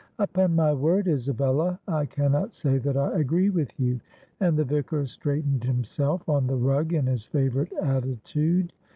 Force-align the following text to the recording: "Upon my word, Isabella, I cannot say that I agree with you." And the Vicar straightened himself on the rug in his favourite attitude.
"Upon 0.17 0.55
my 0.55 0.73
word, 0.73 1.07
Isabella, 1.07 1.79
I 1.87 2.07
cannot 2.07 2.55
say 2.55 2.79
that 2.79 2.97
I 2.97 3.19
agree 3.19 3.51
with 3.51 3.79
you." 3.79 3.99
And 4.39 4.57
the 4.57 4.63
Vicar 4.63 5.05
straightened 5.05 5.63
himself 5.63 6.27
on 6.27 6.47
the 6.47 6.55
rug 6.57 6.91
in 6.91 7.05
his 7.05 7.27
favourite 7.27 7.71
attitude. 7.73 8.73